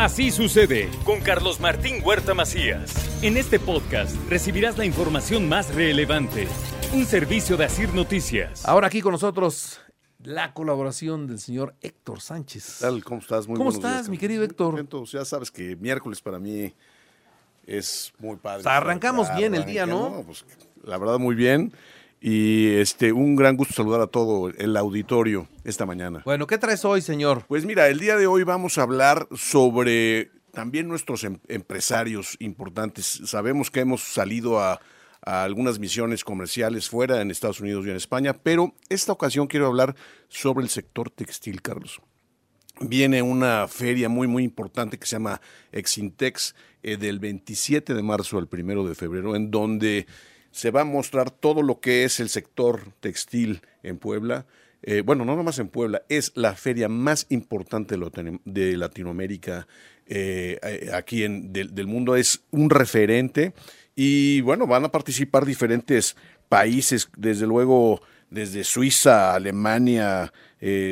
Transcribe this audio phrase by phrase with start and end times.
[0.00, 3.22] Así sucede con Carlos Martín Huerta Macías.
[3.22, 6.48] En este podcast recibirás la información más relevante.
[6.94, 8.66] Un servicio de Asir Noticias.
[8.66, 9.78] Ahora aquí con nosotros
[10.22, 12.78] la colaboración del señor Héctor Sánchez.
[12.78, 13.04] ¿Qué tal?
[13.04, 13.46] ¿Cómo estás?
[13.46, 14.68] Muy ¿Cómo estás, días, mi querido Héctor?
[14.68, 15.04] contento.
[15.04, 16.72] Ya sabes que miércoles para mí
[17.66, 18.60] es muy padre.
[18.60, 20.06] O sea, arrancamos bien el día, ¿no?
[20.06, 20.46] arrancamos, pues,
[20.82, 21.74] la verdad, muy bien.
[22.20, 26.20] Y este, un gran gusto saludar a todo el auditorio esta mañana.
[26.24, 27.44] Bueno, ¿qué traes hoy, señor?
[27.48, 33.22] Pues mira, el día de hoy vamos a hablar sobre también nuestros em- empresarios importantes.
[33.24, 34.80] Sabemos que hemos salido a,
[35.22, 39.66] a algunas misiones comerciales fuera en Estados Unidos y en España, pero esta ocasión quiero
[39.66, 39.96] hablar
[40.28, 42.02] sobre el sector textil, Carlos.
[42.80, 45.40] Viene una feria muy, muy importante que se llama
[45.72, 50.06] Exintex eh, del 27 de marzo al 1 de febrero, en donde
[50.50, 54.46] se va a mostrar todo lo que es el sector textil en Puebla.
[54.82, 59.66] Eh, bueno, no nomás en Puebla, es la feria más importante de, Latino- de Latinoamérica,
[60.06, 63.52] eh, eh, aquí en, del, mundo, es un referente
[63.94, 66.16] y bueno, van a participar diferentes
[66.48, 70.32] países, desde luego desde Suiza, Alemania,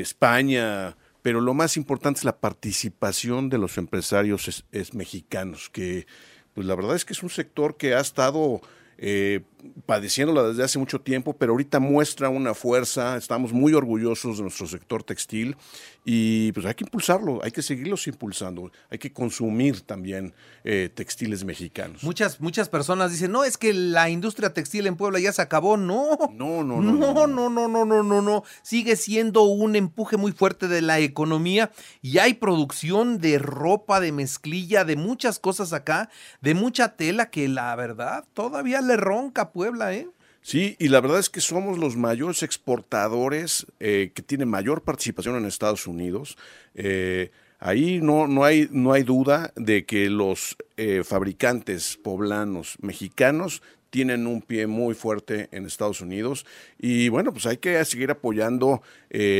[0.02, 6.06] España, pero lo más importante es la participación de los empresarios es- es mexicanos, que
[6.54, 8.60] pues la verdad es que es un sector que ha estado
[8.98, 9.42] eh,
[9.86, 14.66] padeciéndola desde hace mucho tiempo, pero ahorita muestra una fuerza, estamos muy orgullosos de nuestro
[14.66, 15.56] sector textil
[16.04, 20.32] y pues hay que impulsarlo, hay que seguirlos impulsando, hay que consumir también
[20.64, 22.02] eh, textiles mexicanos.
[22.02, 25.76] Muchas, muchas personas dicen, no, es que la industria textil en Puebla ya se acabó.
[25.76, 26.16] No.
[26.32, 27.26] No, no, No, no.
[27.26, 28.42] no, no, no, no, no, no.
[28.62, 34.12] Sigue siendo un empuje muy fuerte de la economía y hay producción de ropa, de
[34.12, 36.08] mezclilla, de muchas cosas acá,
[36.40, 40.08] de mucha tela que la verdad todavía ronca Puebla, ¿eh?
[40.42, 45.36] Sí, y la verdad es que somos los mayores exportadores eh, que tienen mayor participación
[45.36, 46.38] en Estados Unidos.
[46.74, 53.62] Eh, ahí no, no, hay, no hay duda de que los eh, fabricantes poblanos mexicanos
[53.90, 56.46] tienen un pie muy fuerte en Estados Unidos
[56.78, 58.82] y bueno, pues hay que seguir apoyando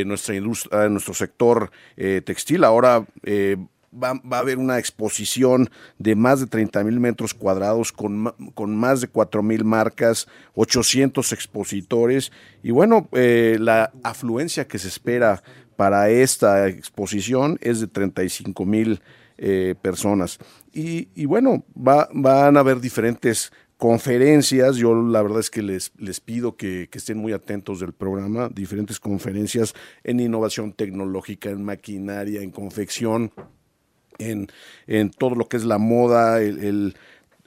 [0.07, 1.71] nuestra industria, nuestro sector
[2.25, 2.65] textil.
[2.65, 3.07] Ahora
[3.93, 8.77] va, va a haber una exposición de más de 30 mil metros cuadrados con, con
[8.77, 12.33] más de 4 mil marcas, 800 expositores.
[12.63, 15.43] Y bueno, eh, la afluencia que se espera
[15.77, 19.01] para esta exposición es de 35 mil
[19.39, 20.39] eh, personas.
[20.73, 25.93] Y, y bueno, va- van a haber diferentes conferencias, yo la verdad es que les,
[25.99, 29.73] les pido que, que estén muy atentos del programa, diferentes conferencias
[30.03, 33.31] en innovación tecnológica, en maquinaria, en confección,
[34.19, 34.49] en,
[34.87, 36.95] en todo lo que es la moda, el,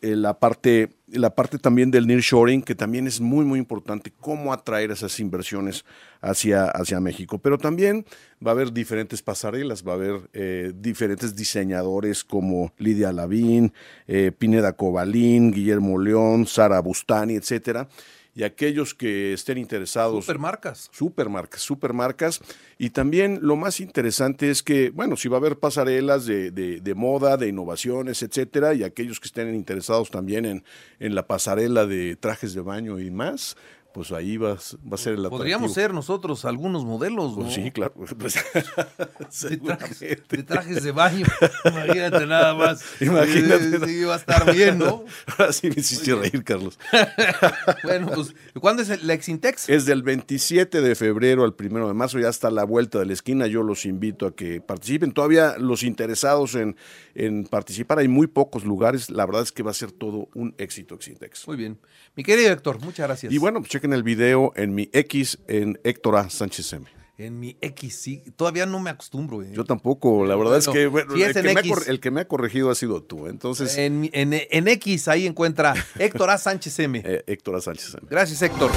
[0.01, 4.91] la, parte, la parte también del nearshoring, que también es muy, muy importante, cómo atraer
[4.91, 5.85] esas inversiones
[6.21, 7.37] hacia, hacia México.
[7.37, 8.05] Pero también
[8.45, 13.73] va a haber diferentes pasarelas, va a haber eh, diferentes diseñadores como Lidia Lavín,
[14.07, 17.87] eh, Pineda Cobalín, Guillermo León, Sara Bustani, etcétera.
[18.33, 20.89] Y aquellos que estén interesados Supermarcas.
[20.91, 22.39] supermarcas, supermarcas.
[22.77, 26.79] Y también lo más interesante es que, bueno, si va a haber pasarelas de, de-
[26.79, 30.63] de moda, de innovaciones, etcétera, y aquellos que estén interesados también en,
[30.99, 33.57] en la pasarela de trajes de baño y más,
[33.93, 35.73] pues ahí va, va a ser el Podríamos atractivo.
[35.73, 37.43] ser nosotros algunos modelos, ¿no?
[37.43, 37.93] Pues sí, claro.
[37.93, 40.37] pues, De trajes, seguramente.
[40.37, 41.25] de trajes de baño.
[41.65, 42.83] Imagínate nada más.
[43.01, 43.79] Imagínate.
[43.79, 45.03] Sí, sí, va a estar bien, ¿no?
[45.37, 46.79] Ahora sí me hiciste reír, Carlos.
[47.83, 49.69] Bueno, pues, ¿cuándo es el la Exintex?
[49.69, 53.05] Es del 27 de febrero al 1 de marzo, ya está a la vuelta de
[53.05, 53.47] la esquina.
[53.47, 55.11] Yo los invito a que participen.
[55.11, 56.75] Todavía los interesados en,
[57.15, 59.09] en participar, hay muy pocos lugares.
[59.09, 61.47] La verdad es que va a ser todo un éxito Exintex.
[61.47, 61.79] Muy bien.
[62.15, 63.31] Mi querido Héctor, muchas gracias.
[63.33, 66.29] Y bueno, pues chequen el video en mi X en Héctor A.
[66.29, 66.85] Sánchez M.
[67.17, 68.23] En mi X, sí.
[68.35, 69.41] Todavía no me acostumbro.
[69.43, 69.51] ¿eh?
[69.53, 71.71] Yo tampoco, la verdad es que bueno, si el, que me ha X.
[71.71, 73.27] cor- el que me ha corregido ha sido tú.
[73.27, 76.37] Entonces, En, mi- en, en X, ahí encuentra Héctor A.
[76.37, 77.01] Sánchez M.
[77.03, 77.61] eh, Héctor A.
[77.61, 78.07] Sánchez M.
[78.09, 78.71] Gracias, Héctor.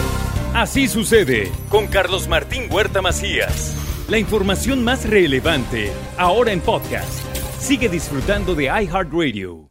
[0.55, 3.75] Así sucede con Carlos Martín Huerta Macías.
[4.09, 7.11] La información más relevante ahora en podcast.
[7.59, 9.71] Sigue disfrutando de iHeartRadio.